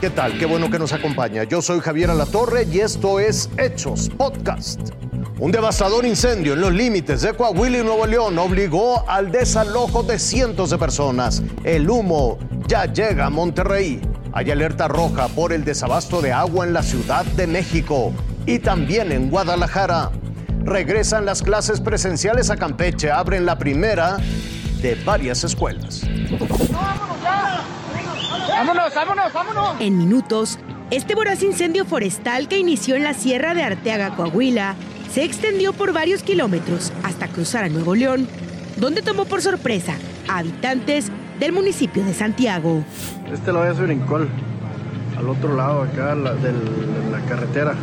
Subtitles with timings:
[0.00, 0.38] ¿Qué tal?
[0.38, 1.44] Qué bueno que nos acompaña.
[1.44, 4.80] Yo soy Javier Alatorre y esto es Hechos Podcast.
[5.38, 10.18] Un devastador incendio en los límites de Coahuila y Nuevo León obligó al desalojo de
[10.18, 11.42] cientos de personas.
[11.64, 14.00] El humo ya llega a Monterrey.
[14.32, 18.14] Hay alerta roja por el desabasto de agua en la Ciudad de México
[18.46, 20.12] y también en Guadalajara.
[20.64, 24.16] Regresan las clases presenciales a Campeche, abren la primera
[24.80, 26.06] de varias escuelas.
[28.50, 29.80] ¡Vámonos, vámonos, vámonos!
[29.80, 30.58] En minutos,
[30.90, 34.74] este voraz incendio forestal que inició en la Sierra de Arteaga, Coahuila,
[35.12, 38.28] se extendió por varios kilómetros hasta cruzar a Nuevo León,
[38.76, 39.94] donde tomó por sorpresa
[40.28, 42.84] a habitantes del municipio de Santiago.
[43.32, 44.28] Este lo voy a Rincón,
[45.16, 46.52] al otro lado acá de
[47.10, 47.74] la carretera.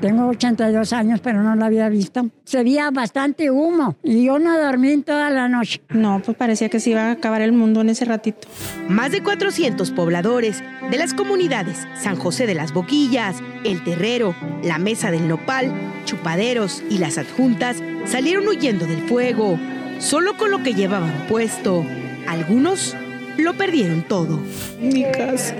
[0.00, 2.28] Tengo 82 años, pero no lo había visto.
[2.44, 5.82] Se veía bastante humo y yo no dormí toda la noche.
[5.88, 8.46] No, pues parecía que se iba a acabar el mundo en ese ratito.
[8.88, 14.78] Más de 400 pobladores de las comunidades San José de las Boquillas, El Terrero, La
[14.78, 15.72] Mesa del Nopal,
[16.04, 19.58] Chupaderos y las adjuntas salieron huyendo del fuego,
[19.98, 21.84] solo con lo que llevaban puesto.
[22.28, 22.94] Algunos
[23.36, 24.38] lo perdieron todo.
[24.80, 25.54] Mi casa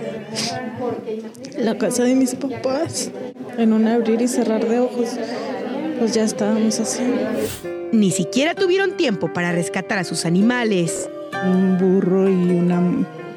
[1.56, 3.10] la casa de mis papás,
[3.58, 5.08] en un abrir y cerrar de ojos,
[5.98, 7.02] pues ya estábamos así.
[7.92, 11.10] Ni siquiera tuvieron tiempo para rescatar a sus animales.
[11.44, 12.80] Un burro y una,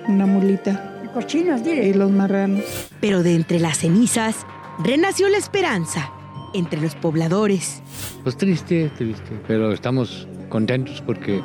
[0.08, 0.88] una mulita.
[1.14, 2.64] Cochinos, Y los marranos.
[3.02, 4.46] Pero de entre las cenizas
[4.80, 6.12] renació la esperanza
[6.54, 7.82] entre los pobladores.
[8.24, 11.42] Pues triste, triste, pero estamos contentos porque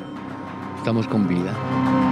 [0.77, 2.06] estamos con vida.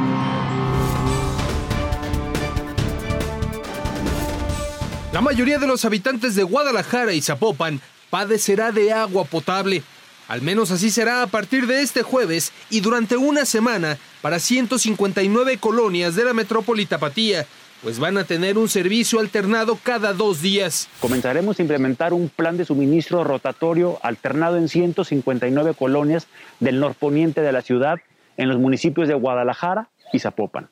[5.15, 9.81] La mayoría de los habitantes de Guadalajara y Zapopan padecerá de agua potable.
[10.27, 15.57] Al menos así será a partir de este jueves y durante una semana para 159
[15.57, 17.45] colonias de la metrópoli Tapatía,
[17.81, 20.89] pues van a tener un servicio alternado cada dos días.
[20.99, 26.27] Comenzaremos a implementar un plan de suministro rotatorio alternado en 159 colonias
[26.59, 28.01] del norponiente de la ciudad,
[28.35, 30.67] en los municipios de Guadalajara y Zapopan.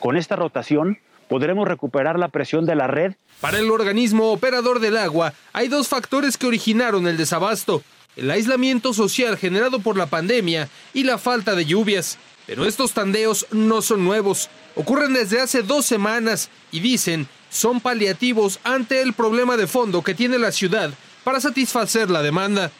[0.00, 0.96] Con esta rotación
[1.28, 3.14] podremos recuperar la presión de la red.
[3.40, 7.82] Para el organismo operador del agua, hay dos factores que originaron el desabasto,
[8.16, 12.18] el aislamiento social generado por la pandemia y la falta de lluvias.
[12.46, 18.60] Pero estos tandeos no son nuevos, ocurren desde hace dos semanas y dicen son paliativos
[18.64, 20.90] ante el problema de fondo que tiene la ciudad
[21.24, 22.70] para satisfacer la demanda.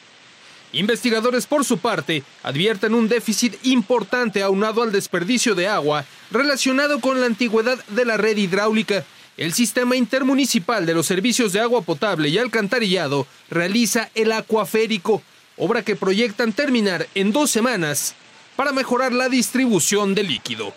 [0.73, 7.21] Investigadores, por su parte, advierten un déficit importante aunado al desperdicio de agua relacionado con
[7.21, 9.05] la antigüedad de la red hidráulica.
[9.39, 15.23] El sistema intermunicipal de los servicios de agua potable y alcantarillado realiza el acuaférico,
[15.57, 18.15] obra que proyectan terminar en dos semanas
[18.57, 20.75] para mejorar la distribución de líquido.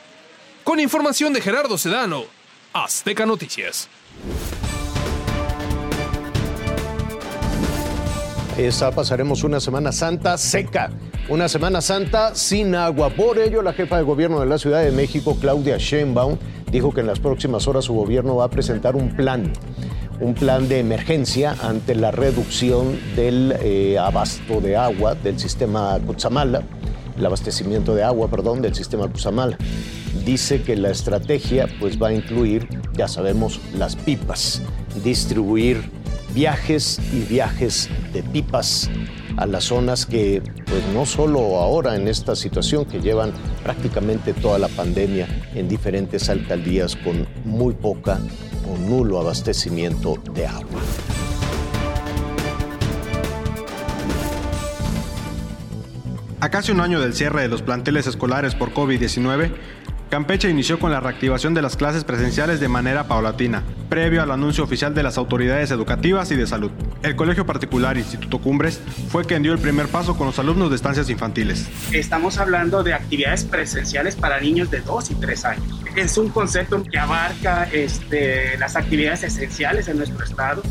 [0.64, 2.26] Con información de Gerardo Sedano,
[2.72, 3.90] Azteca Noticias.
[8.58, 10.92] Esa pasaremos una Semana Santa seca,
[11.30, 13.10] una Semana Santa sin agua.
[13.10, 16.38] Por ello, la jefa de gobierno de la Ciudad de México, Claudia Sheinbaum,
[16.70, 19.54] dijo que en las próximas horas su gobierno va a presentar un plan,
[20.20, 26.62] un plan de emergencia ante la reducción del eh, abasto de agua del sistema Cutzamala,
[27.18, 29.58] el abastecimiento de agua, perdón, del sistema Cutzamala.
[30.26, 34.62] Dice que la estrategia pues va a incluir, ya sabemos, las pipas,
[35.04, 36.01] distribuir
[36.34, 38.90] viajes y viajes de pipas
[39.38, 43.32] a las zonas que, pues no solo ahora en esta situación, que llevan
[43.64, 48.20] prácticamente toda la pandemia en diferentes alcaldías con muy poca
[48.70, 50.82] o nulo abastecimiento de agua.
[56.40, 59.52] A casi un año del cierre de los planteles escolares por COVID-19,
[60.12, 64.62] Campeche inició con la reactivación de las clases presenciales de manera paulatina, previo al anuncio
[64.62, 66.70] oficial de las autoridades educativas y de salud.
[67.02, 70.76] El colegio particular Instituto Cumbres fue quien dio el primer paso con los alumnos de
[70.76, 71.70] estancias infantiles.
[71.94, 75.82] Estamos hablando de actividades presenciales para niños de 2 y 3 años.
[75.96, 80.62] Es un concepto que abarca este, las actividades esenciales en nuestro estado.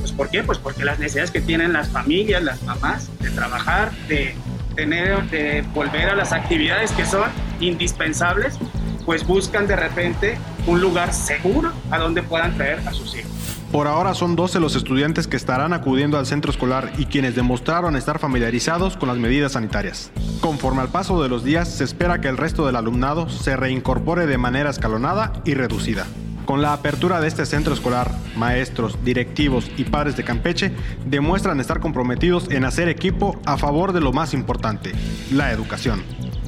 [0.00, 0.42] Pues, ¿Por qué?
[0.42, 4.34] Pues porque las necesidades que tienen las familias, las mamás, de trabajar, de
[4.74, 7.30] tener, de volver a las actividades que son
[7.60, 8.58] indispensables
[9.08, 13.30] pues buscan de repente un lugar seguro a donde puedan traer a sus hijos.
[13.72, 17.96] Por ahora son 12 los estudiantes que estarán acudiendo al centro escolar y quienes demostraron
[17.96, 20.10] estar familiarizados con las medidas sanitarias.
[20.42, 24.26] Conforme al paso de los días, se espera que el resto del alumnado se reincorpore
[24.26, 26.06] de manera escalonada y reducida.
[26.44, 30.70] Con la apertura de este centro escolar, maestros, directivos y padres de Campeche
[31.06, 34.92] demuestran estar comprometidos en hacer equipo a favor de lo más importante,
[35.32, 36.02] la educación.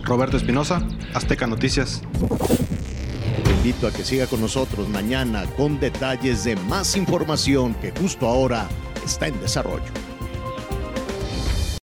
[0.04, 0.82] Roberto Espinosa,
[1.14, 2.02] Azteca Noticias.
[3.56, 8.66] invito a que siga con nosotros mañana con detalles de más información que justo ahora
[9.04, 10.09] está en desarrollo.